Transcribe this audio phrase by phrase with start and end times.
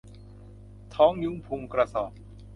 [0.95, 2.11] ท้องยุ้งพุงกระสอบ